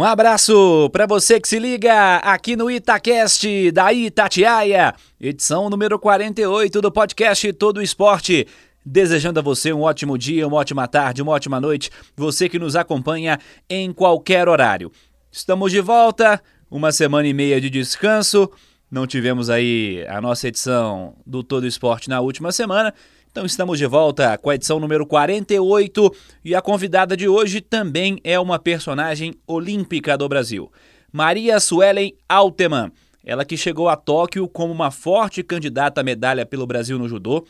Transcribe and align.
Um 0.00 0.04
abraço 0.04 0.88
para 0.94 1.04
você 1.04 1.38
que 1.38 1.46
se 1.46 1.58
liga 1.58 2.16
aqui 2.20 2.56
no 2.56 2.70
Itacast 2.70 3.70
da 3.70 3.92
Itatiaia, 3.92 4.94
edição 5.20 5.68
número 5.68 5.98
48 5.98 6.80
do 6.80 6.90
podcast 6.90 7.52
Todo 7.52 7.82
Esporte. 7.82 8.46
Desejando 8.82 9.40
a 9.40 9.42
você 9.42 9.74
um 9.74 9.82
ótimo 9.82 10.16
dia, 10.16 10.48
uma 10.48 10.56
ótima 10.56 10.88
tarde, 10.88 11.20
uma 11.20 11.32
ótima 11.32 11.60
noite, 11.60 11.90
você 12.16 12.48
que 12.48 12.58
nos 12.58 12.76
acompanha 12.76 13.38
em 13.68 13.92
qualquer 13.92 14.48
horário. 14.48 14.90
Estamos 15.30 15.70
de 15.70 15.82
volta, 15.82 16.42
uma 16.70 16.92
semana 16.92 17.28
e 17.28 17.34
meia 17.34 17.60
de 17.60 17.68
descanso. 17.68 18.50
Não 18.90 19.06
tivemos 19.06 19.50
aí 19.50 20.02
a 20.08 20.18
nossa 20.18 20.48
edição 20.48 21.14
do 21.26 21.42
Todo 21.42 21.66
Esporte 21.66 22.08
na 22.08 22.22
última 22.22 22.52
semana, 22.52 22.94
então 23.30 23.46
estamos 23.46 23.78
de 23.78 23.86
volta 23.86 24.36
com 24.38 24.50
a 24.50 24.56
edição 24.56 24.80
número 24.80 25.06
48 25.06 26.12
e 26.44 26.52
a 26.52 26.60
convidada 26.60 27.16
de 27.16 27.28
hoje 27.28 27.60
também 27.60 28.18
é 28.24 28.40
uma 28.40 28.58
personagem 28.58 29.34
olímpica 29.46 30.18
do 30.18 30.28
Brasil, 30.28 30.70
Maria 31.12 31.60
Suelen 31.60 32.12
Alteman. 32.28 32.90
Ela 33.24 33.44
que 33.44 33.56
chegou 33.56 33.88
a 33.88 33.94
Tóquio 33.94 34.48
como 34.48 34.72
uma 34.72 34.90
forte 34.90 35.44
candidata 35.44 36.00
à 36.00 36.04
medalha 36.04 36.44
pelo 36.44 36.66
Brasil 36.66 36.98
no 36.98 37.08
judô, 37.08 37.46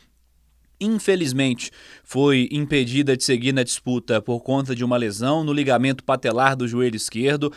infelizmente 0.79 1.71
foi 2.05 2.47
impedida 2.53 3.17
de 3.17 3.25
seguir 3.25 3.53
na 3.53 3.63
disputa 3.63 4.21
por 4.21 4.41
conta 4.41 4.75
de 4.75 4.85
uma 4.85 4.99
lesão 4.99 5.43
no 5.43 5.53
ligamento 5.53 6.05
patelar 6.05 6.57
do 6.57 6.69
joelho 6.69 6.97
esquerdo. 6.97 7.51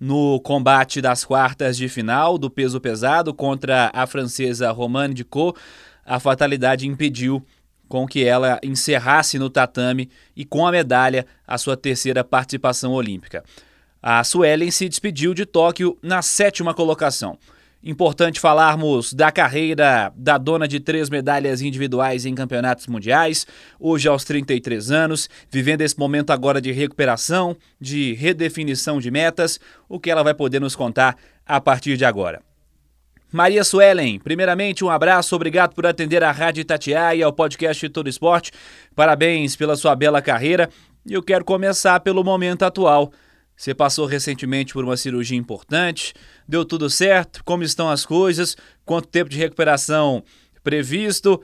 No 0.00 0.40
combate 0.40 1.02
das 1.02 1.24
quartas 1.24 1.76
de 1.76 1.88
final 1.88 2.38
do 2.38 2.50
peso 2.50 2.80
pesado 2.80 3.34
contra 3.34 3.90
a 3.94 4.06
francesa 4.06 4.70
Romane 4.70 5.14
Dicot, 5.14 5.58
a 6.06 6.20
fatalidade 6.20 6.86
impediu 6.86 7.44
com 7.88 8.06
que 8.06 8.24
ela 8.24 8.58
encerrasse 8.62 9.38
no 9.38 9.50
tatame 9.50 10.10
e 10.34 10.44
com 10.44 10.66
a 10.66 10.72
medalha 10.72 11.26
a 11.46 11.58
sua 11.58 11.76
terceira 11.76 12.24
participação 12.24 12.92
olímpica. 12.92 13.44
A 14.02 14.22
Suelen 14.22 14.70
se 14.70 14.88
despediu 14.88 15.34
de 15.34 15.44
Tóquio 15.44 15.98
na 16.02 16.22
sétima 16.22 16.72
colocação. 16.72 17.38
Importante 17.82 18.40
falarmos 18.40 19.12
da 19.12 19.30
carreira 19.30 20.12
da 20.16 20.38
dona 20.38 20.66
de 20.66 20.80
três 20.80 21.08
medalhas 21.08 21.62
individuais 21.62 22.26
em 22.26 22.34
campeonatos 22.34 22.88
mundiais, 22.88 23.46
hoje 23.78 24.08
aos 24.08 24.24
33 24.24 24.90
anos, 24.90 25.30
vivendo 25.50 25.82
esse 25.82 25.96
momento 25.98 26.30
agora 26.30 26.60
de 26.60 26.72
recuperação, 26.72 27.56
de 27.80 28.12
redefinição 28.14 28.98
de 28.98 29.10
metas, 29.10 29.60
o 29.88 30.00
que 30.00 30.10
ela 30.10 30.24
vai 30.24 30.34
poder 30.34 30.60
nos 30.60 30.74
contar 30.74 31.16
a 31.46 31.60
partir 31.60 31.96
de 31.96 32.04
agora. 32.04 32.42
Maria 33.32 33.64
Suelen, 33.64 34.18
primeiramente 34.18 34.84
um 34.84 34.90
abraço, 34.90 35.34
obrigado 35.34 35.74
por 35.74 35.84
atender 35.86 36.22
a 36.22 36.30
Rádio 36.30 36.60
Itatiaia 36.60 37.18
e 37.18 37.22
ao 37.22 37.32
podcast 37.32 37.88
Todo 37.88 38.08
Esporte. 38.08 38.52
Parabéns 38.94 39.56
pela 39.56 39.76
sua 39.76 39.96
bela 39.96 40.22
carreira. 40.22 40.70
E 41.04 41.12
eu 41.12 41.22
quero 41.22 41.44
começar 41.44 42.00
pelo 42.00 42.24
momento 42.24 42.64
atual. 42.64 43.12
Você 43.56 43.74
passou 43.74 44.06
recentemente 44.06 44.72
por 44.72 44.84
uma 44.84 44.96
cirurgia 44.96 45.36
importante, 45.36 46.12
deu 46.46 46.64
tudo 46.64 46.90
certo? 46.90 47.42
Como 47.42 47.62
estão 47.62 47.88
as 47.88 48.04
coisas? 48.04 48.56
Quanto 48.84 49.08
tempo 49.08 49.30
de 49.30 49.38
recuperação 49.38 50.22
previsto? 50.62 51.42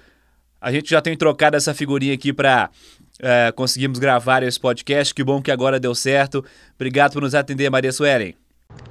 A 0.61 0.71
gente 0.71 0.91
já 0.91 1.01
tem 1.01 1.17
trocado 1.17 1.57
essa 1.57 1.75
figurinha 1.75 2.15
aqui 2.15 2.33
para 2.33 2.71
é, 3.21 3.51
conseguirmos 3.53 3.99
gravar 3.99 4.43
esse 4.43 4.61
podcast. 4.61 5.15
Que 5.15 5.25
bom 5.25 5.41
que 5.41 5.51
agora 5.51 5.81
deu 5.81 5.95
certo. 5.95 6.45
Obrigado 6.75 7.15
por 7.15 7.23
nos 7.23 7.35
atender, 7.35 7.71
Maria 7.71 7.93
Suelen. 7.93 8.35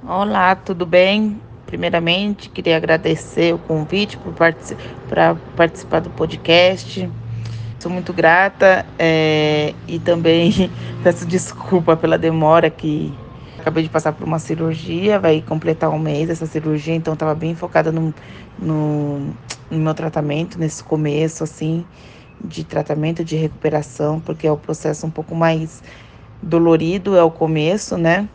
Olá, 0.02 0.54
tudo 0.56 0.84
bem? 0.84 1.40
Primeiramente, 1.72 2.50
queria 2.50 2.76
agradecer 2.76 3.54
o 3.54 3.58
convite 3.58 4.18
para 5.08 5.34
participar 5.56 6.00
do 6.00 6.10
podcast. 6.10 7.08
Sou 7.78 7.90
muito 7.90 8.12
grata 8.12 8.84
é, 8.98 9.72
e 9.88 9.98
também 9.98 10.70
peço 11.02 11.24
desculpa 11.24 11.96
pela 11.96 12.18
demora 12.18 12.68
que 12.68 13.10
acabei 13.58 13.84
de 13.84 13.88
passar 13.88 14.12
por 14.12 14.26
uma 14.26 14.38
cirurgia, 14.38 15.18
vai 15.18 15.40
completar 15.40 15.88
um 15.88 15.98
mês 15.98 16.28
essa 16.28 16.44
cirurgia, 16.44 16.94
então 16.94 17.14
estava 17.14 17.34
bem 17.34 17.54
focada 17.54 17.90
no, 17.90 18.12
no, 18.58 19.32
no 19.70 19.78
meu 19.78 19.94
tratamento, 19.94 20.58
nesse 20.58 20.84
começo, 20.84 21.42
assim, 21.42 21.86
de 22.44 22.64
tratamento, 22.64 23.24
de 23.24 23.34
recuperação, 23.34 24.20
porque 24.20 24.46
é 24.46 24.52
o 24.52 24.58
processo 24.58 25.06
um 25.06 25.10
pouco 25.10 25.34
mais 25.34 25.82
dolorido, 26.42 27.16
é 27.16 27.22
o 27.22 27.30
começo, 27.30 27.96
né? 27.96 28.28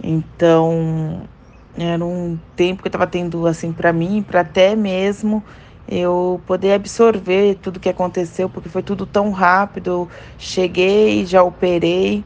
Então, 0.00 1.26
era 1.78 2.04
um 2.04 2.38
tempo 2.56 2.82
que 2.82 2.88
eu 2.88 2.90
estava 2.90 3.06
tendo 3.06 3.46
assim 3.46 3.72
para 3.72 3.92
mim, 3.92 4.22
para 4.22 4.40
até 4.40 4.74
mesmo 4.74 5.42
eu 5.88 6.40
poder 6.46 6.72
absorver 6.72 7.56
tudo 7.62 7.80
que 7.80 7.88
aconteceu, 7.88 8.48
porque 8.48 8.68
foi 8.68 8.82
tudo 8.82 9.06
tão 9.06 9.30
rápido. 9.30 9.90
Eu 9.90 10.08
cheguei, 10.38 11.24
já 11.24 11.42
operei 11.42 12.22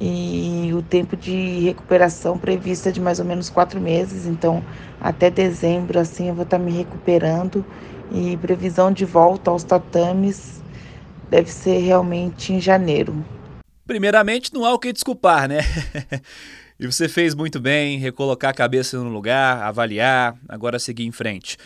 e 0.00 0.70
o 0.74 0.82
tempo 0.82 1.16
de 1.16 1.60
recuperação 1.60 2.36
prevista 2.36 2.88
é 2.88 2.92
de 2.92 3.00
mais 3.00 3.18
ou 3.18 3.24
menos 3.24 3.48
quatro 3.48 3.80
meses. 3.80 4.26
Então, 4.26 4.62
até 5.00 5.30
dezembro 5.30 5.98
assim 5.98 6.28
eu 6.28 6.34
vou 6.34 6.44
estar 6.44 6.58
tá 6.58 6.64
me 6.64 6.72
recuperando 6.72 7.64
e 8.12 8.36
previsão 8.36 8.92
de 8.92 9.04
volta 9.04 9.50
aos 9.50 9.64
tatames 9.64 10.62
deve 11.30 11.50
ser 11.50 11.78
realmente 11.78 12.52
em 12.52 12.60
janeiro. 12.60 13.24
Primeiramente, 13.86 14.52
não 14.52 14.64
há 14.64 14.72
o 14.72 14.78
que 14.78 14.92
desculpar, 14.92 15.48
né? 15.48 15.58
E 16.84 16.86
você 16.86 17.08
fez 17.08 17.34
muito 17.34 17.58
bem, 17.58 17.98
recolocar 17.98 18.50
a 18.50 18.54
cabeça 18.54 18.98
no 18.98 19.08
lugar, 19.08 19.62
avaliar, 19.62 20.36
agora 20.46 20.78
seguir 20.78 21.06
em 21.06 21.10
frente. 21.10 21.56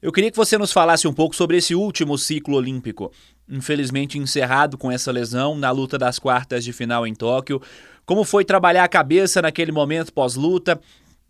Eu 0.00 0.10
queria 0.10 0.30
que 0.30 0.36
você 0.38 0.56
nos 0.56 0.72
falasse 0.72 1.06
um 1.06 1.12
pouco 1.12 1.36
sobre 1.36 1.58
esse 1.58 1.74
último 1.74 2.16
ciclo 2.16 2.56
olímpico, 2.56 3.12
infelizmente 3.46 4.18
encerrado 4.18 4.78
com 4.78 4.90
essa 4.90 5.12
lesão 5.12 5.54
na 5.54 5.70
luta 5.70 5.98
das 5.98 6.18
quartas 6.18 6.64
de 6.64 6.72
final 6.72 7.06
em 7.06 7.14
Tóquio. 7.14 7.60
Como 8.06 8.24
foi 8.24 8.42
trabalhar 8.42 8.84
a 8.84 8.88
cabeça 8.88 9.42
naquele 9.42 9.70
momento 9.70 10.14
pós-luta 10.14 10.80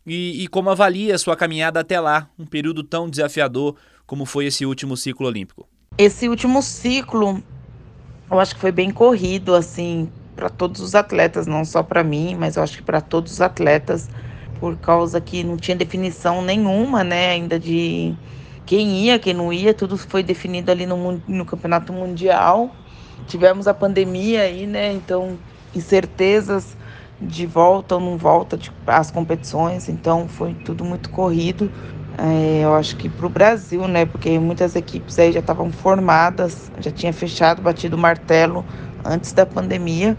e, 0.07 0.45
e 0.45 0.47
como 0.47 0.71
avalia 0.71 1.17
a 1.17 1.19
sua 1.19 1.35
caminhada 1.35 1.81
até 1.81 1.99
lá, 1.99 2.31
um 2.39 2.47
período 2.47 2.85
tão 2.85 3.11
desafiador 3.11 3.75
como 4.07 4.25
foi 4.25 4.47
esse 4.47 4.65
último 4.65 4.97
ciclo 4.97 5.27
olímpico? 5.27 5.69
Esse 5.99 6.29
último 6.29 6.63
ciclo, 6.63 7.43
eu 8.31 8.39
acho 8.39 8.55
que 8.55 8.61
foi 8.61 8.71
bem 8.71 8.93
corrido, 8.93 9.57
assim, 9.57 10.09
para 10.35 10.49
todos 10.49 10.81
os 10.81 10.95
atletas, 10.95 11.47
não 11.47 11.65
só 11.65 11.83
para 11.83 12.03
mim, 12.03 12.37
mas 12.39 12.57
eu 12.57 12.63
acho 12.63 12.77
que 12.79 12.83
para 12.83 13.01
todos 13.01 13.33
os 13.33 13.41
atletas, 13.41 14.09
por 14.61 14.77
causa 14.77 15.21
que 15.21 15.45
não 15.45 15.57
tinha 15.57 15.77
definição 15.77 16.43
nenhuma, 16.43 17.05
né, 17.05 17.31
ainda 17.31 17.59
de 17.59 18.15
quem 18.67 19.05
ia, 19.05 19.19
quem 19.19 19.35
não 19.35 19.53
ia, 19.53 19.75
tudo 19.75 19.97
foi 19.97 20.23
definido 20.23 20.71
ali 20.71 20.87
no, 20.87 21.23
no 21.27 21.45
campeonato 21.45 21.93
mundial. 21.93 22.75
Tivemos 23.27 23.67
a 23.69 23.75
pandemia 23.75 24.43
aí, 24.43 24.67
né, 24.67 24.93
então 24.93 25.39
incertezas 25.75 26.77
de 27.21 27.47
volta 27.47 27.95
ou 27.95 28.01
não 28.01 28.17
volta 28.17 28.57
de, 28.57 28.73
às 28.87 29.11
competições, 29.11 29.89
então 29.89 30.29
foi 30.29 30.55
tudo 30.55 30.85
muito 30.85 31.11
corrido. 31.11 31.71
É, 32.17 32.61
eu 32.63 32.75
acho 32.75 32.97
que 32.97 33.09
para 33.09 33.27
o 33.27 33.29
Brasil, 33.29 33.89
né? 33.89 34.07
Porque 34.07 34.39
muitas 34.39 34.77
equipes 34.77 35.19
aí 35.19 35.33
já 35.33 35.41
estavam 35.41 35.73
formadas, 35.73 36.71
já 36.79 36.91
tinha 36.91 37.13
fechado, 37.13 37.61
batido 37.61 37.97
o 37.97 37.99
martelo 37.99 38.65
antes 39.05 39.33
da 39.33 39.45
pandemia. 39.45 40.17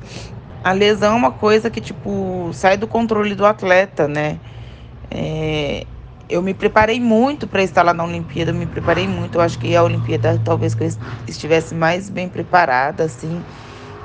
A 0.63 0.71
lesão 0.71 1.13
é 1.13 1.15
uma 1.15 1.31
coisa 1.31 1.69
que, 1.69 1.81
tipo, 1.81 2.51
sai 2.53 2.77
do 2.77 2.87
controle 2.87 3.35
do 3.35 3.45
atleta, 3.45 4.07
né? 4.07 4.39
É, 5.11 5.85
eu 6.29 6.41
me 6.41 6.53
preparei 6.53 6.99
muito 6.99 7.47
para 7.47 7.63
estar 7.63 7.83
lá 7.83 7.93
na 7.93 8.03
Olimpíada, 8.03 8.51
me 8.51 8.65
preparei 8.65 9.07
muito. 9.07 9.35
Eu 9.35 9.41
acho 9.41 9.59
que 9.59 9.75
a 9.75 9.83
Olimpíada 9.83 10.39
talvez 10.43 10.73
que 10.73 10.83
eu 10.83 10.89
estivesse 11.27 11.75
mais 11.75 12.09
bem 12.09 12.27
preparada, 12.27 13.03
assim, 13.03 13.43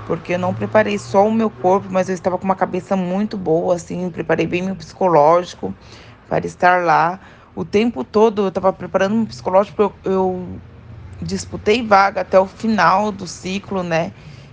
porque 0.07 0.35
eu 0.35 0.39
não 0.39 0.53
preparei 0.53 0.99
só 0.99 1.27
o 1.27 1.33
meu 1.33 1.51
corpo, 1.51 1.89
mas 1.91 2.09
eu 2.09 2.15
estava 2.15 2.37
com 2.39 2.45
uma 2.45 2.55
cabeça 2.55 2.97
muito 2.97 3.37
boa, 3.39 3.75
assim, 3.75 4.11
preparei 4.11 4.47
bem 4.47 4.63
meu 4.63 4.77
psicológico 4.77 5.75
para 6.29 6.47
estar 6.47 6.85
lá. 6.85 7.21
O 7.55 7.65
tempo 7.65 8.05
todo 8.05 8.43
eu 8.43 8.49
estava 8.49 8.73
preparando 8.73 9.15
meu 9.15 9.27
psicológico, 9.27 9.83
eu, 9.83 9.95
eu 10.05 10.61
disputei 11.23 11.83
vaga 11.87 12.21
até 12.21 12.39
o 12.39 12.47
final 12.47 13.11
do 13.13 13.27
ciclo, 13.27 13.83
né? 13.83 14.13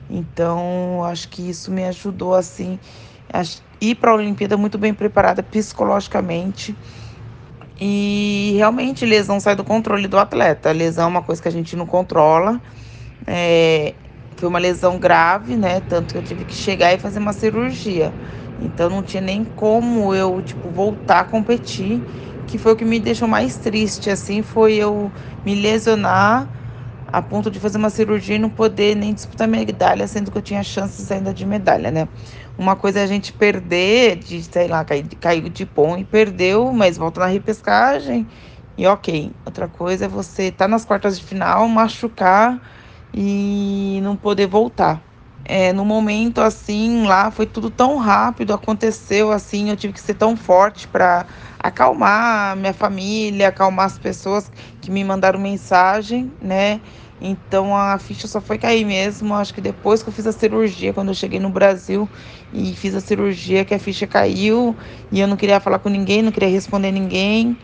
Então, 0.09 1.03
acho 1.03 1.29
que 1.29 1.49
isso 1.49 1.71
me 1.71 1.83
ajudou 1.85 2.33
assim 2.33 2.79
a 3.33 3.41
ir 3.81 3.95
para 3.95 4.11
a 4.11 4.15
Olimpíada 4.15 4.57
muito 4.57 4.77
bem 4.77 4.93
preparada 4.93 5.43
psicologicamente. 5.43 6.77
E 7.79 8.53
realmente 8.55 9.05
lesão 9.05 9.39
sai 9.39 9.55
do 9.55 9.63
controle 9.63 10.07
do 10.07 10.17
atleta. 10.17 10.71
Lesão 10.71 11.05
é 11.05 11.07
uma 11.07 11.23
coisa 11.23 11.41
que 11.41 11.47
a 11.47 11.51
gente 11.51 11.75
não 11.75 11.85
controla. 11.85 12.61
É, 13.27 13.95
foi 14.37 14.49
uma 14.49 14.59
lesão 14.59 14.99
grave, 14.99 15.55
né? 15.57 15.81
Tanto 15.81 16.11
que 16.13 16.17
eu 16.17 16.23
tive 16.23 16.45
que 16.45 16.55
chegar 16.55 16.93
e 16.93 16.97
fazer 16.99 17.19
uma 17.19 17.33
cirurgia. 17.33 18.15
Então 18.59 18.89
não 18.89 19.03
tinha 19.03 19.21
nem 19.21 19.45
como 19.45 20.13
eu, 20.15 20.41
tipo, 20.41 20.71
voltar 20.71 21.21
a 21.21 21.25
competir, 21.25 22.05
que 22.45 22.57
foi 22.57 22.73
o 22.73 22.75
que 22.75 22.85
me 22.85 22.99
deixou 22.99 23.27
mais 23.27 23.57
triste, 23.57 24.09
assim, 24.09 24.41
foi 24.41 24.75
eu 24.75 25.13
me 25.45 25.55
lesionar 25.55 26.49
a 27.11 27.21
ponto 27.21 27.49
de 27.49 27.59
fazer 27.59 27.77
uma 27.77 27.89
cirurgia 27.89 28.35
e 28.35 28.39
não 28.39 28.49
poder 28.49 28.95
nem 28.95 29.13
disputar 29.13 29.47
medalha, 29.47 30.07
sendo 30.07 30.31
que 30.31 30.37
eu 30.37 30.41
tinha 30.41 30.63
chances 30.63 31.09
ainda 31.11 31.33
de 31.33 31.45
medalha, 31.45 31.91
né? 31.91 32.07
Uma 32.57 32.75
coisa 32.75 32.99
é 32.99 33.03
a 33.03 33.07
gente 33.07 33.31
perder, 33.33 34.17
de, 34.17 34.43
sei 34.43 34.67
lá, 34.67 34.83
cair 34.85 35.49
de 35.49 35.65
pão 35.65 35.97
e 35.97 36.03
perdeu, 36.05 36.73
mas 36.73 36.97
volta 36.97 37.21
na 37.21 37.27
repescagem 37.27 38.27
e 38.77 38.85
ok. 38.87 39.35
Outra 39.45 39.67
coisa 39.67 40.05
é 40.05 40.07
você 40.07 40.43
estar 40.45 40.65
tá 40.65 40.67
nas 40.67 40.85
quartas 40.85 41.17
de 41.19 41.25
final, 41.25 41.67
machucar 41.67 42.61
e 43.13 43.99
não 44.03 44.15
poder 44.15 44.47
voltar. 44.47 45.06
É, 45.49 45.71
no 45.71 45.85
momento 45.85 46.41
assim, 46.41 47.05
lá 47.05 47.31
foi 47.31 47.45
tudo 47.45 47.71
tão 47.71 47.95
rápido, 47.97 48.53
aconteceu 48.53 49.31
assim, 49.31 49.69
eu 49.69 49.77
tive 49.77 49.93
que 49.93 50.01
ser 50.01 50.15
tão 50.15 50.35
forte 50.35 50.89
para 50.89 51.25
acalmar 51.57 52.53
minha 52.57 52.73
família, 52.73 53.47
acalmar 53.47 53.85
as 53.85 53.97
pessoas 53.97 54.51
que 54.81 54.91
me 54.91 55.05
mandaram 55.05 55.39
mensagem, 55.39 56.33
né? 56.41 56.81
Então 57.21 57.73
a 57.73 57.97
ficha 57.97 58.27
só 58.27 58.41
foi 58.41 58.57
cair 58.57 58.83
mesmo. 58.85 59.33
Acho 59.33 59.53
que 59.53 59.61
depois 59.61 60.03
que 60.03 60.09
eu 60.09 60.13
fiz 60.13 60.27
a 60.27 60.33
cirurgia, 60.33 60.93
quando 60.93 61.09
eu 61.09 61.15
cheguei 61.15 61.39
no 61.39 61.49
Brasil 61.49 62.09
e 62.51 62.75
fiz 62.75 62.93
a 62.93 62.99
cirurgia, 62.99 63.63
que 63.63 63.73
a 63.73 63.79
ficha 63.79 64.05
caiu 64.05 64.75
e 65.09 65.21
eu 65.21 65.27
não 65.29 65.37
queria 65.37 65.61
falar 65.61 65.79
com 65.79 65.87
ninguém, 65.87 66.21
não 66.21 66.31
queria 66.33 66.49
responder 66.49 66.91
ninguém, 66.91 67.57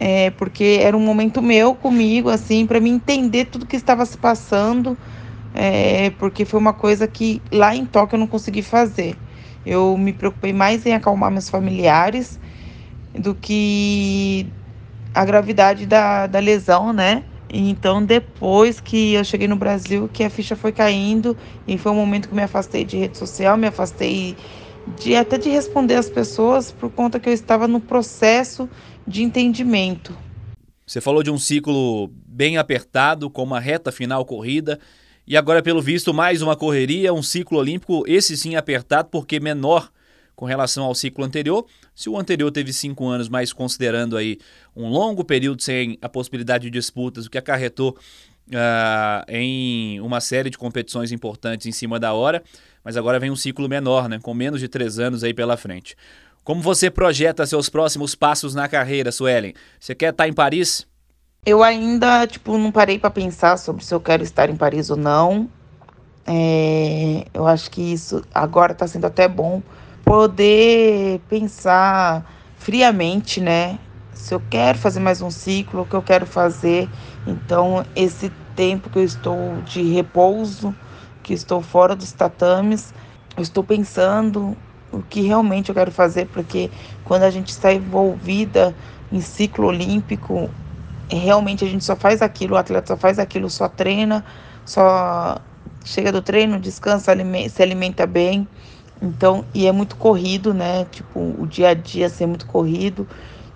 é, 0.00 0.30
porque 0.30 0.80
era 0.82 0.96
um 0.96 1.00
momento 1.00 1.40
meu 1.40 1.76
comigo, 1.76 2.28
assim, 2.28 2.66
para 2.66 2.80
me 2.80 2.90
entender 2.90 3.44
tudo 3.46 3.66
que 3.66 3.76
estava 3.76 4.04
se 4.04 4.18
passando, 4.18 4.98
é, 5.54 6.10
porque 6.10 6.44
foi 6.44 6.58
uma 6.58 6.72
coisa 6.72 7.06
que 7.06 7.40
lá 7.52 7.74
em 7.76 7.86
Tóquio 7.86 8.16
eu 8.16 8.20
não 8.20 8.26
consegui 8.26 8.60
fazer. 8.60 9.16
Eu 9.64 9.96
me 9.96 10.12
preocupei 10.12 10.52
mais 10.52 10.84
em 10.84 10.92
acalmar 10.92 11.30
meus 11.30 11.48
familiares 11.48 12.40
do 13.14 13.34
que 13.34 14.46
a 15.14 15.24
gravidade 15.24 15.86
da, 15.86 16.26
da 16.26 16.40
lesão, 16.40 16.92
né? 16.92 17.22
Então, 17.48 18.04
depois 18.04 18.80
que 18.80 19.12
eu 19.12 19.22
cheguei 19.22 19.46
no 19.46 19.54
Brasil, 19.54 20.10
que 20.12 20.24
a 20.24 20.28
ficha 20.28 20.56
foi 20.56 20.72
caindo, 20.72 21.36
e 21.68 21.78
foi 21.78 21.92
um 21.92 21.94
momento 21.94 22.28
que 22.28 22.34
me 22.34 22.42
afastei 22.42 22.84
de 22.84 22.96
rede 22.96 23.16
social, 23.16 23.56
me 23.56 23.68
afastei 23.68 24.36
de 24.98 25.14
até 25.14 25.38
de 25.38 25.48
responder 25.48 25.94
as 25.94 26.10
pessoas 26.10 26.72
por 26.72 26.90
conta 26.90 27.20
que 27.20 27.28
eu 27.28 27.32
estava 27.32 27.68
no 27.68 27.80
processo 27.80 28.68
de 29.06 29.22
entendimento. 29.22 30.16
Você 30.84 31.00
falou 31.00 31.22
de 31.22 31.30
um 31.30 31.38
ciclo 31.38 32.10
bem 32.26 32.58
apertado, 32.58 33.30
com 33.30 33.44
uma 33.44 33.60
reta 33.60 33.92
final 33.92 34.24
corrida, 34.24 34.80
e 35.26 35.36
agora, 35.36 35.62
pelo 35.62 35.80
visto, 35.80 36.12
mais 36.12 36.42
uma 36.42 36.54
correria, 36.54 37.12
um 37.12 37.22
ciclo 37.22 37.58
olímpico, 37.58 38.04
esse 38.06 38.36
sim 38.36 38.56
apertado, 38.56 39.08
porque 39.10 39.40
menor 39.40 39.90
com 40.36 40.44
relação 40.44 40.84
ao 40.84 40.94
ciclo 40.94 41.24
anterior. 41.24 41.64
Se 41.94 42.08
o 42.08 42.18
anterior 42.18 42.50
teve 42.50 42.72
cinco 42.72 43.06
anos, 43.06 43.28
mas 43.28 43.52
considerando 43.52 44.16
aí 44.16 44.38
um 44.74 44.88
longo 44.88 45.24
período 45.24 45.62
sem 45.62 45.96
a 46.02 46.08
possibilidade 46.08 46.64
de 46.64 46.70
disputas, 46.70 47.26
o 47.26 47.30
que 47.30 47.38
acarretou 47.38 47.96
uh, 48.48 49.24
em 49.28 50.00
uma 50.00 50.20
série 50.20 50.50
de 50.50 50.58
competições 50.58 51.12
importantes 51.12 51.66
em 51.66 51.72
cima 51.72 51.98
da 51.98 52.12
hora, 52.12 52.42
mas 52.82 52.96
agora 52.96 53.18
vem 53.18 53.30
um 53.30 53.36
ciclo 53.36 53.68
menor, 53.68 54.08
né, 54.08 54.18
com 54.20 54.34
menos 54.34 54.60
de 54.60 54.68
três 54.68 54.98
anos 54.98 55.24
aí 55.24 55.32
pela 55.32 55.56
frente. 55.56 55.96
Como 56.42 56.60
você 56.60 56.90
projeta 56.90 57.46
seus 57.46 57.70
próximos 57.70 58.14
passos 58.14 58.54
na 58.54 58.68
carreira, 58.68 59.10
Suelen? 59.10 59.54
Você 59.80 59.94
quer 59.94 60.10
estar 60.10 60.28
em 60.28 60.32
Paris? 60.32 60.86
Eu 61.46 61.62
ainda, 61.62 62.26
tipo, 62.26 62.56
não 62.56 62.72
parei 62.72 62.98
para 62.98 63.10
pensar 63.10 63.58
sobre 63.58 63.84
se 63.84 63.94
eu 63.94 64.00
quero 64.00 64.22
estar 64.22 64.48
em 64.48 64.56
Paris 64.56 64.88
ou 64.88 64.96
não. 64.96 65.46
É, 66.26 67.26
eu 67.34 67.46
acho 67.46 67.70
que 67.70 67.82
isso 67.82 68.22
agora 68.34 68.72
está 68.72 68.86
sendo 68.86 69.06
até 69.06 69.28
bom 69.28 69.62
poder 70.02 71.20
pensar 71.28 72.24
friamente, 72.56 73.42
né? 73.42 73.78
Se 74.14 74.34
eu 74.34 74.40
quero 74.48 74.78
fazer 74.78 75.00
mais 75.00 75.20
um 75.20 75.30
ciclo, 75.30 75.82
o 75.82 75.86
que 75.86 75.94
eu 75.94 76.02
quero 76.02 76.24
fazer. 76.24 76.88
Então, 77.26 77.84
esse 77.94 78.30
tempo 78.56 78.88
que 78.88 78.98
eu 78.98 79.04
estou 79.04 79.60
de 79.60 79.82
repouso, 79.82 80.74
que 81.22 81.34
estou 81.34 81.60
fora 81.60 81.94
dos 81.94 82.10
tatames, 82.12 82.94
eu 83.36 83.42
estou 83.42 83.62
pensando 83.62 84.56
o 84.90 85.02
que 85.02 85.20
realmente 85.20 85.68
eu 85.68 85.74
quero 85.74 85.92
fazer, 85.92 86.26
porque 86.28 86.70
quando 87.04 87.24
a 87.24 87.30
gente 87.30 87.50
está 87.50 87.70
envolvida 87.70 88.74
em 89.12 89.20
ciclo 89.20 89.66
olímpico, 89.66 90.48
realmente 91.10 91.64
a 91.64 91.68
gente 91.68 91.84
só 91.84 91.96
faz 91.96 92.22
aquilo, 92.22 92.54
o 92.54 92.56
atleta 92.58 92.88
só 92.94 92.96
faz 92.96 93.18
aquilo, 93.18 93.50
só 93.50 93.68
treina, 93.68 94.24
só 94.64 95.38
chega 95.84 96.10
do 96.12 96.22
treino, 96.22 96.58
descansa, 96.58 97.12
se 97.50 97.62
alimenta 97.62 98.06
bem. 98.06 98.48
Então, 99.02 99.44
e 99.54 99.66
é 99.66 99.72
muito 99.72 99.96
corrido, 99.96 100.54
né? 100.54 100.84
Tipo, 100.86 101.34
o 101.38 101.46
dia 101.46 101.70
a 101.70 101.74
dia 101.74 102.08
ser 102.08 102.26
muito 102.26 102.46
corrido. 102.46 103.08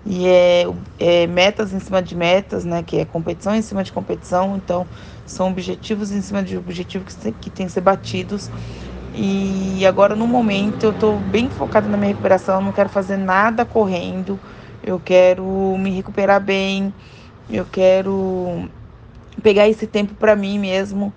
E 0.05 0.27
é, 0.27 0.65
é, 0.97 1.27
metas 1.27 1.73
em 1.73 1.79
cima 1.79 2.01
de 2.01 2.15
metas, 2.15 2.63
né? 2.65 2.83
Que 2.83 2.97
é 2.97 3.05
competição 3.05 3.55
em 3.55 3.61
cima 3.61 3.83
de 3.83 3.91
competição. 3.91 4.55
Então, 4.55 4.87
são 5.25 5.49
objetivos 5.49 6.11
em 6.11 6.21
cima 6.21 6.43
de 6.43 6.57
objetivos 6.57 7.15
que, 7.15 7.31
que 7.33 7.49
têm 7.49 7.65
que 7.65 7.71
ser 7.71 7.81
batidos. 7.81 8.51
E 9.11 9.85
agora, 9.87 10.15
no 10.15 10.27
momento, 10.27 10.83
eu 10.85 10.91
estou 10.91 11.19
bem 11.19 11.49
focada 11.49 11.87
na 11.89 11.97
minha 11.97 12.09
recuperação. 12.09 12.61
Não 12.61 12.71
quero 12.71 12.89
fazer 12.89 13.17
nada 13.17 13.65
correndo. 13.65 14.39
Eu 14.81 14.99
quero 14.99 15.75
me 15.79 15.89
recuperar 15.91 16.41
bem. 16.43 16.93
Eu 17.49 17.65
quero 17.65 18.69
pegar 19.41 19.67
esse 19.67 19.87
tempo 19.87 20.13
para 20.15 20.35
mim 20.35 20.59
mesmo 20.59 21.13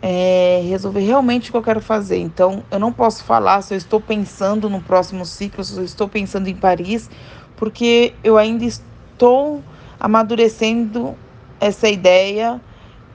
é, 0.00 0.62
resolver 0.68 1.00
realmente 1.00 1.48
o 1.48 1.52
que 1.52 1.56
eu 1.56 1.62
quero 1.62 1.80
fazer. 1.80 2.18
Então, 2.18 2.62
eu 2.70 2.78
não 2.78 2.92
posso 2.92 3.24
falar 3.24 3.62
se 3.62 3.72
eu 3.74 3.78
estou 3.78 4.00
pensando 4.00 4.68
no 4.68 4.80
próximo 4.80 5.24
ciclo, 5.24 5.64
se 5.64 5.76
eu 5.76 5.84
estou 5.84 6.08
pensando 6.08 6.48
em 6.48 6.54
Paris, 6.54 7.08
porque 7.56 8.12
eu 8.22 8.36
ainda 8.36 8.64
estou 8.64 9.62
amadurecendo 9.98 11.16
essa 11.60 11.88
ideia 11.88 12.60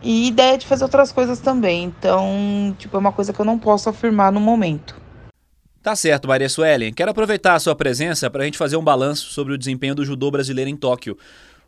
e 0.02 0.28
ideia 0.28 0.58
de 0.58 0.66
fazer 0.66 0.84
outras 0.84 1.12
coisas 1.12 1.40
também. 1.40 1.84
Então, 1.84 2.76
tipo, 2.80 2.96
é 2.96 3.00
uma 3.00 3.12
coisa 3.12 3.34
que 3.34 3.40
eu 3.40 3.46
não 3.46 3.60
posso 3.60 3.90
afirmar 3.90 4.32
no 4.32 4.40
momento. 4.40 4.96
Tá 5.82 5.96
certo, 5.96 6.28
Maria 6.28 6.50
Suelen. 6.50 6.92
Quero 6.92 7.12
aproveitar 7.12 7.54
a 7.54 7.60
sua 7.60 7.76
presença 7.76 8.30
para 8.30 8.42
a 8.42 8.46
gente 8.46 8.58
fazer 8.58 8.78
um 8.78 8.84
balanço 8.84 9.28
sobre 9.32 9.54
o 9.54 9.58
desempenho 9.58 9.96
do 9.96 10.04
judô 10.04 10.30
brasileiro 10.32 10.70
em 10.70 10.76
Tóquio, 10.76 11.18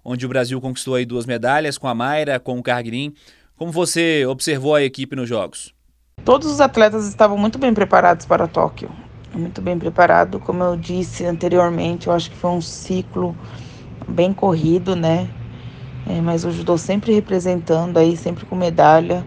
onde 0.04 0.26
o 0.26 0.30
Brasil 0.30 0.60
conquistou 0.60 0.96
aí 0.96 1.06
duas 1.06 1.26
medalhas 1.26 1.78
com 1.78 1.88
a 1.88 1.96
Mayra, 1.96 2.40
com 2.40 2.58
o 2.58 2.64
Carguinin. 2.64 3.14
Como 3.56 3.72
você 3.72 4.26
observou 4.26 4.76
a 4.76 4.84
equipe 4.84 5.16
nos 5.16 5.30
Jogos? 5.30 5.74
Todos 6.26 6.52
os 6.52 6.62
atletas 6.62 7.08
estavam 7.08 7.38
muito 7.38 7.58
bem 7.58 7.74
preparados 7.74 8.26
para 8.26 8.48
Tóquio. 8.48 8.90
Muito 9.34 9.62
bem 9.62 9.80
preparado, 9.80 10.40
como 10.40 10.62
eu 10.64 10.76
disse 10.76 11.26
anteriormente, 11.26 12.08
eu 12.08 12.14
acho 12.14 12.30
que 12.30 12.36
foi 12.36 12.52
um 12.52 12.62
ciclo 12.62 13.36
bem 14.08 14.34
corrido, 14.34 14.96
né? 14.96 15.30
É, 16.08 16.20
mas 16.20 16.44
o 16.44 16.52
judô 16.52 16.78
sempre 16.78 17.14
representando 17.14 17.98
aí, 17.98 18.18
sempre 18.18 18.46
com 18.46 18.56
medalha. 18.56 19.26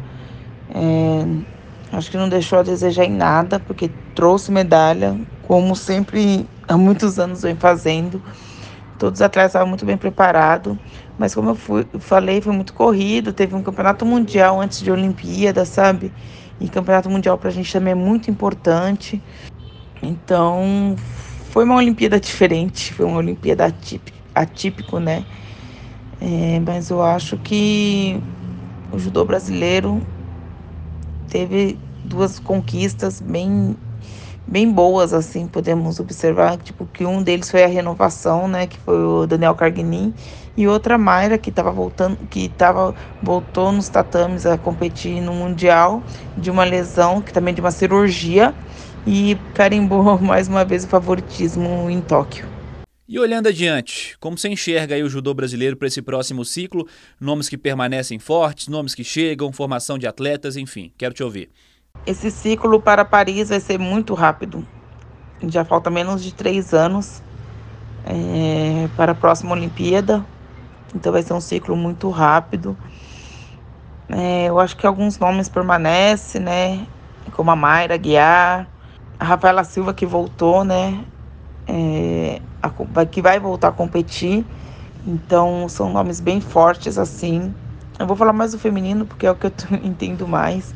É, 0.74 1.96
acho 1.96 2.10
que 2.10 2.16
não 2.16 2.28
deixou 2.28 2.58
a 2.58 2.62
desejar 2.62 3.04
em 3.04 3.12
nada, 3.12 3.58
porque 3.58 3.90
trouxe 4.14 4.52
medalha, 4.52 5.19
como 5.46 5.74
sempre 5.74 6.46
há 6.69 6.76
muitos 6.76 7.19
anos 7.19 7.43
vem 7.43 7.56
fazendo. 7.56 8.22
Todos 8.98 9.19
os 9.19 9.22
atletas 9.22 9.51
estavam 9.51 9.69
muito 9.69 9.84
bem 9.84 9.96
preparados. 9.96 10.77
Mas 11.19 11.34
como 11.34 11.51
eu 11.51 11.55
fui, 11.55 11.86
falei, 11.98 12.41
foi 12.41 12.53
muito 12.53 12.72
corrido. 12.72 13.32
Teve 13.32 13.55
um 13.55 13.63
campeonato 13.63 14.05
mundial 14.06 14.60
antes 14.60 14.81
de 14.81 14.91
Olimpíada, 14.91 15.65
sabe? 15.65 16.13
E 16.60 16.69
campeonato 16.69 17.10
mundial 17.10 17.36
para 17.36 17.48
a 17.48 17.53
gente 17.53 17.72
também 17.72 17.93
é 17.93 17.94
muito 17.94 18.31
importante. 18.31 19.22
Então, 20.03 20.94
foi 21.51 21.65
uma 21.65 21.77
Olimpíada 21.77 22.19
diferente, 22.20 22.93
foi 22.93 23.06
uma 23.06 23.19
Olimpíada 23.19 23.65
atípico, 23.67 24.19
atípico 24.34 24.98
né? 24.98 25.24
É, 26.20 26.60
mas 26.60 26.91
eu 26.91 27.03
acho 27.03 27.36
que 27.39 28.20
o 28.91 28.98
judô 28.98 29.24
brasileiro 29.24 30.03
teve 31.29 31.79
duas 32.05 32.39
conquistas 32.39 33.20
bem 33.20 33.77
bem 34.46 34.70
boas, 34.70 35.13
assim, 35.13 35.46
podemos 35.46 36.01
observar, 36.01 36.56
tipo, 36.58 36.86
que 36.86 37.05
um 37.05 37.22
deles 37.22 37.51
foi 37.51 37.65
a 37.65 37.67
renovação, 37.67 38.46
né, 38.46 38.67
que 38.67 38.79
foi 38.79 38.96
o 38.96 39.27
Daniel 39.27 39.55
Carguinin, 39.55 40.13
e 40.56 40.69
outra 40.69 40.96
Mayra, 40.96 41.39
que 41.39 41.51
estava 41.51 41.70
voltando, 41.70 42.17
que 42.29 42.48
tava, 42.48 42.94
voltou 43.22 43.72
nos 43.72 43.89
tatames 43.89 44.46
a 44.46 44.56
competir 44.56 45.20
no 45.20 45.32
Mundial, 45.32 46.03
de 46.36 46.51
uma 46.51 46.65
lesão, 46.65 47.20
que 47.20 47.32
também 47.32 47.55
de 47.55 47.60
uma 47.60 47.70
cirurgia, 47.70 48.55
e 49.06 49.36
carimbou 49.55 50.19
mais 50.22 50.48
uma 50.48 50.65
vez 50.65 50.84
o 50.84 50.89
favoritismo 50.89 51.89
em 51.91 52.01
Tóquio. 52.01 52.55
E 53.06 53.19
olhando 53.19 53.48
adiante, 53.48 54.17
como 54.19 54.39
você 54.39 54.48
enxerga 54.48 54.94
aí 54.94 55.03
o 55.03 55.10
judô 55.10 55.34
brasileiro 55.34 55.77
para 55.77 55.89
esse 55.89 56.01
próximo 56.01 56.43
ciclo? 56.43 56.89
Nomes 57.20 57.51
que 57.51 57.58
permanecem 57.58 58.19
fortes, 58.19 58.67
nomes 58.67 58.94
que 58.94 59.05
chegam, 59.05 59.53
formação 59.53 59.98
de 59.98 60.06
atletas, 60.06 60.56
enfim, 60.56 60.91
quero 60.96 61.13
te 61.13 61.22
ouvir. 61.22 61.51
Esse 62.06 62.31
ciclo 62.31 62.81
para 62.82 63.03
Paris 63.03 63.48
vai 63.48 63.60
ser 63.60 63.79
muito 63.79 64.13
rápido. 64.13 64.67
Já 65.43 65.65
falta 65.65 65.89
menos 65.89 66.22
de 66.22 66.34
três 66.34 66.74
anos 66.74 67.22
é, 68.05 68.89
para 68.94 69.13
a 69.13 69.15
próxima 69.15 69.53
Olimpíada. 69.53 70.24
Então 70.94 71.10
vai 71.10 71.22
ser 71.22 71.32
um 71.32 71.41
ciclo 71.41 71.74
muito 71.74 72.10
rápido. 72.10 72.77
É, 74.10 74.46
eu 74.51 74.60
acho 74.60 74.77
que 74.77 74.86
alguns 74.86 75.19
nomes 75.19 75.48
permanecem, 75.48 76.43
né? 76.43 76.86
Como 77.32 77.51
a 77.51 77.56
Mayra 77.56 77.96
Guiar, 77.96 78.69
a 79.19 79.24
Rafaela 79.24 79.65
Silva 79.65 79.94
que 79.94 80.05
voltou, 80.05 80.63
né? 80.63 81.03
É, 81.67 82.39
a, 82.63 83.06
que 83.06 83.22
vai 83.22 83.41
voltar 83.41 83.69
a 83.69 83.72
competir. 83.72 84.44
Então 85.06 85.67
são 85.70 85.91
nomes 85.91 86.20
bem 86.20 86.39
fortes 86.39 86.98
assim. 86.98 87.55
Eu 87.98 88.06
vou 88.06 88.15
falar 88.15 88.34
mais 88.34 88.53
do 88.53 88.58
feminino 88.58 89.06
porque 89.06 89.27
é 89.27 89.31
o 89.31 89.34
que 89.34 89.46
eu 89.46 89.53
entendo 89.82 90.29
mais. 90.29 90.74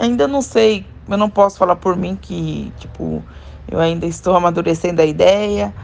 Ainda 0.00 0.26
não 0.26 0.40
sei, 0.40 0.86
eu 1.06 1.18
não 1.18 1.28
posso 1.28 1.58
falar 1.58 1.76
por 1.76 1.94
mim 1.94 2.16
que, 2.16 2.72
tipo, 2.78 3.22
eu 3.70 3.78
ainda 3.78 4.06
estou 4.06 4.34
amadurecendo 4.34 5.02
a 5.02 5.04
ideia. 5.04 5.74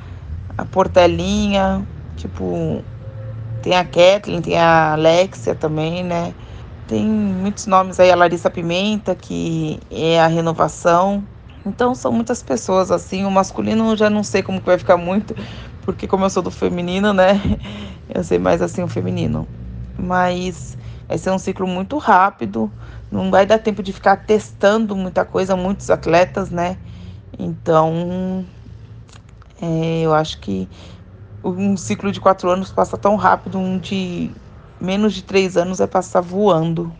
A 0.57 0.65
Portelinha, 0.65 1.87
tipo, 2.17 2.83
tem 3.63 3.75
a 3.77 3.85
Kathleen, 3.85 4.43
tem 4.43 4.59
a 4.59 4.95
Alexia 4.95 5.55
também, 5.55 6.03
né? 6.05 6.35
Tem 6.87 7.05
muitos 7.07 7.67
nomes 7.67 8.01
aí, 8.01 8.11
a 8.11 8.17
Larissa 8.17 8.51
Pimenta, 8.51 9.15
que 9.15 9.81
é 9.91 10.21
a 10.21 10.27
renovação. 10.29 11.27
Então 11.67 11.95
são 11.95 12.13
muitas 12.13 12.43
pessoas 12.43 12.91
assim. 12.91 13.25
O 13.27 13.31
masculino 13.31 13.91
eu 13.91 13.97
já 13.97 14.09
não 14.09 14.25
sei 14.25 14.43
como 14.43 14.61
que 14.61 14.67
vai 14.67 14.79
ficar 14.79 14.97
muito, 14.97 15.35
porque 15.83 16.07
como 16.07 16.25
eu 16.25 16.31
sou 16.31 16.43
do 16.43 16.51
feminino, 16.51 17.13
né? 17.13 17.35
Eu 18.09 18.23
sei 18.23 18.39
mais 18.39 18.63
assim 18.63 18.83
o 18.85 18.89
feminino. 18.89 19.49
Mas 19.99 20.77
vai 21.09 21.19
ser 21.19 21.31
um 21.31 21.39
ciclo 21.39 21.67
muito 21.67 21.99
rápido. 21.99 22.73
Não 23.11 23.31
vai 23.31 23.47
dar 23.47 23.59
tempo 23.59 23.83
de 23.83 23.93
ficar 23.93 24.17
testando 24.17 24.97
muita 24.97 25.25
coisa, 25.25 25.57
muitos 25.57 25.91
atletas, 25.91 26.51
né? 26.51 26.77
Então 27.39 28.45
é, 29.61 30.03
eu 30.03 30.13
acho 30.15 30.39
que 30.41 30.69
um 31.45 31.77
ciclo 31.77 32.11
de 32.11 32.21
quatro 32.21 32.51
anos 32.51 32.71
passa 32.71 32.97
tão 32.97 33.17
rápido, 33.17 33.59
um 33.59 33.79
de 33.79 34.31
menos 34.81 35.15
de 35.15 35.23
três 35.23 35.57
anos 35.57 35.81
é 35.81 35.87
passar 35.87 36.21
voando. 36.21 36.93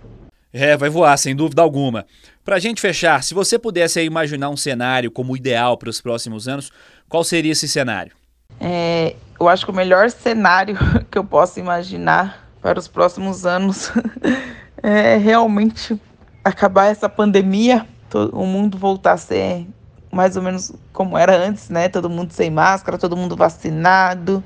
É, 0.53 0.77
vai 0.77 0.89
voar, 0.89 1.17
sem 1.19 1.35
dúvida 1.37 1.61
alguma. 1.61 2.07
Pra 2.45 2.59
gente 2.59 2.81
fechar, 2.81 3.23
se 3.23 3.35
você 3.35 3.59
pudesse 3.59 4.01
imaginar 4.03 4.49
um 4.49 4.57
cenário 4.57 5.11
como 5.11 5.37
ideal 5.37 5.77
para 5.77 5.91
os 5.91 6.01
próximos 6.01 6.49
anos, 6.49 6.71
qual 7.09 7.25
seria 7.25 7.53
esse 7.53 7.69
cenário? 7.69 8.13
É, 8.61 9.17
eu 9.39 9.49
acho 9.49 9.67
que 9.67 9.71
o 9.71 9.75
melhor 9.75 10.11
cenário 10.11 10.77
que 11.11 11.19
eu 11.19 11.25
posso 11.25 11.61
imaginar 11.61 12.49
para 12.63 12.79
os 12.79 12.89
próximos 12.89 13.45
anos 13.45 13.93
é 14.83 15.17
realmente 15.17 16.01
acabar 16.45 16.87
essa 16.87 17.09
pandemia, 17.09 17.87
o 18.33 18.47
mundo 18.47 18.79
voltar 18.79 19.13
a 19.13 19.17
ser 19.17 19.67
mais 20.13 20.37
ou 20.37 20.43
menos 20.43 20.73
como 20.93 21.19
era 21.19 21.37
antes, 21.37 21.69
né? 21.69 21.89
Todo 21.89 22.09
mundo 22.09 22.33
sem 22.33 22.51
máscara, 22.51 22.97
todo 22.97 23.17
mundo 23.17 23.37
vacinado, 23.37 24.43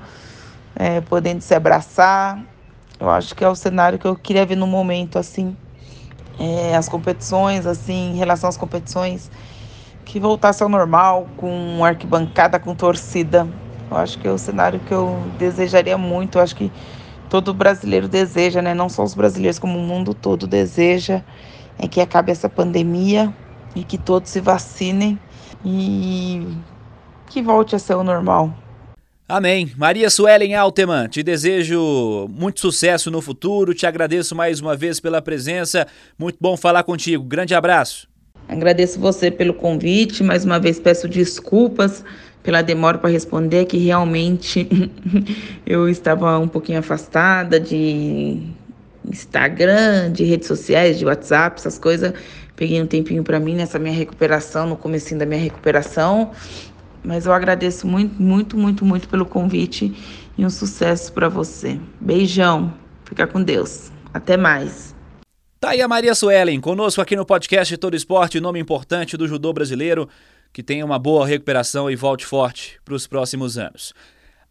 é, 0.74 1.00
podendo 1.02 1.40
se 1.40 1.54
abraçar. 1.54 2.42
Eu 2.98 3.08
acho 3.08 3.34
que 3.34 3.44
é 3.44 3.48
o 3.48 3.54
cenário 3.54 3.98
que 3.98 4.06
eu 4.06 4.16
queria 4.16 4.44
ver 4.44 4.56
no 4.56 4.66
momento, 4.66 5.18
assim. 5.18 5.56
É, 6.38 6.74
as 6.74 6.88
competições, 6.88 7.66
assim, 7.66 8.12
em 8.12 8.16
relação 8.16 8.48
às 8.48 8.56
competições, 8.56 9.30
que 10.04 10.18
voltasse 10.18 10.62
ao 10.62 10.68
normal, 10.68 11.28
com 11.36 11.84
arquibancada, 11.84 12.58
com 12.58 12.74
torcida. 12.74 13.46
Eu 13.90 13.96
acho 13.96 14.18
que 14.18 14.26
é 14.26 14.30
o 14.30 14.38
cenário 14.38 14.80
que 14.80 14.92
eu 14.92 15.22
desejaria 15.38 15.96
muito. 15.96 16.38
Eu 16.38 16.42
acho 16.42 16.56
que 16.56 16.72
todo 17.30 17.54
brasileiro 17.54 18.08
deseja, 18.08 18.60
né? 18.60 18.74
Não 18.74 18.88
só 18.88 19.04
os 19.04 19.14
brasileiros, 19.14 19.58
como 19.58 19.78
o 19.78 19.82
mundo 19.82 20.12
todo 20.12 20.46
deseja, 20.48 21.22
é 21.78 21.86
que 21.86 22.00
acabe 22.00 22.32
essa 22.32 22.48
pandemia 22.48 23.32
e 23.74 23.84
que 23.84 23.96
todos 23.96 24.30
se 24.30 24.40
vacinem 24.40 25.18
e 25.64 26.46
que 27.28 27.40
volte 27.40 27.76
a 27.76 27.78
ser 27.78 27.94
o 27.94 28.02
normal. 28.02 28.52
Amém. 29.28 29.70
Maria 29.76 30.10
Suelen 30.10 30.56
Alteman, 30.56 31.06
te 31.06 31.22
desejo 31.22 32.26
muito 32.28 32.60
sucesso 32.60 33.12
no 33.12 33.20
futuro, 33.20 33.72
te 33.72 33.86
agradeço 33.86 34.34
mais 34.34 34.60
uma 34.60 34.76
vez 34.76 34.98
pela 34.98 35.22
presença, 35.22 35.86
muito 36.18 36.36
bom 36.40 36.56
falar 36.56 36.82
contigo. 36.82 37.22
Grande 37.22 37.54
abraço. 37.54 38.08
Agradeço 38.48 38.98
você 38.98 39.30
pelo 39.30 39.54
convite, 39.54 40.24
mais 40.24 40.44
uma 40.44 40.58
vez 40.58 40.80
peço 40.80 41.08
desculpas 41.08 42.04
pela 42.42 42.62
demora 42.62 42.98
para 42.98 43.10
responder, 43.10 43.66
que 43.66 43.76
realmente 43.76 44.68
eu 45.66 45.88
estava 45.88 46.38
um 46.38 46.48
pouquinho 46.48 46.78
afastada 46.78 47.60
de 47.60 48.42
Instagram, 49.06 50.12
de 50.12 50.24
redes 50.24 50.48
sociais, 50.48 50.98
de 50.98 51.04
WhatsApp, 51.04 51.58
essas 51.58 51.78
coisas. 51.78 52.12
Peguei 52.56 52.80
um 52.80 52.86
tempinho 52.86 53.22
para 53.22 53.40
mim 53.40 53.54
nessa 53.54 53.78
minha 53.78 53.94
recuperação, 53.94 54.66
no 54.66 54.76
começo 54.76 55.14
da 55.16 55.26
minha 55.26 55.40
recuperação. 55.40 56.30
Mas 57.02 57.24
eu 57.24 57.32
agradeço 57.32 57.86
muito, 57.86 58.20
muito, 58.20 58.56
muito, 58.56 58.84
muito 58.84 59.08
pelo 59.08 59.24
convite 59.24 59.94
e 60.36 60.44
um 60.44 60.50
sucesso 60.50 61.12
para 61.12 61.28
você. 61.28 61.78
Beijão. 62.00 62.74
Fica 63.04 63.26
com 63.26 63.42
Deus. 63.42 63.90
Até 64.12 64.36
mais. 64.36 64.94
Tá 65.58 65.70
aí 65.70 65.82
a 65.82 65.88
Maria 65.88 66.14
Suelen, 66.14 66.60
conosco 66.60 67.02
aqui 67.02 67.14
no 67.14 67.26
podcast 67.26 67.76
Todo 67.76 67.94
Esporte, 67.94 68.40
nome 68.40 68.58
importante 68.58 69.16
do 69.16 69.28
judô 69.28 69.52
brasileiro. 69.52 70.08
Que 70.52 70.62
tenha 70.62 70.84
uma 70.84 70.98
boa 70.98 71.26
recuperação 71.26 71.90
e 71.90 71.96
volte 71.96 72.26
forte 72.26 72.80
para 72.84 72.94
os 72.94 73.06
próximos 73.06 73.56
anos. 73.56 73.94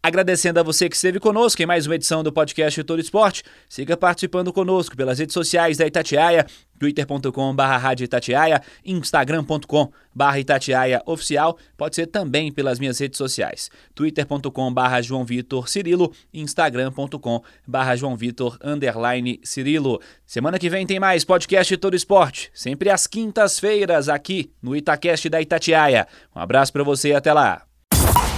Agradecendo 0.02 0.58
a 0.58 0.62
você 0.62 0.88
que 0.88 0.96
esteve 0.96 1.20
conosco 1.20 1.62
em 1.62 1.66
mais 1.66 1.86
uma 1.86 1.94
edição 1.94 2.22
do 2.22 2.32
podcast 2.32 2.82
Todo 2.84 3.02
Esporte. 3.02 3.42
Siga 3.68 3.98
participando 3.98 4.50
conosco 4.50 4.96
pelas 4.96 5.18
redes 5.18 5.34
sociais 5.34 5.76
da 5.76 5.86
Itatiaia, 5.86 6.46
twitter.com.br 6.78 8.02
Itatiaia, 8.02 8.62
instagram.com.br 8.82 10.38
Itatiaia 10.38 11.02
Oficial. 11.04 11.58
Pode 11.76 11.96
ser 11.96 12.06
também 12.06 12.50
pelas 12.50 12.78
minhas 12.78 12.98
redes 12.98 13.18
sociais, 13.18 13.70
twitter.com.br 13.94 15.02
João 15.02 15.22
Vitor 15.22 15.68
Cirilo, 15.68 16.10
instagram.com.br 16.32 17.96
João 17.96 18.16
Vitor 18.16 18.56
underline 18.64 19.38
Cirilo. 19.44 20.00
Semana 20.24 20.58
que 20.58 20.70
vem 20.70 20.86
tem 20.86 20.98
mais 20.98 21.26
podcast 21.26 21.76
Todo 21.76 21.94
Esporte, 21.94 22.50
sempre 22.54 22.88
às 22.88 23.06
quintas-feiras 23.06 24.08
aqui 24.08 24.50
no 24.62 24.74
Itacast 24.74 25.28
da 25.28 25.42
Itatiaia. 25.42 26.08
Um 26.34 26.40
abraço 26.40 26.72
para 26.72 26.82
você 26.82 27.10
e 27.10 27.14
até 27.14 27.34
lá. 27.34 27.69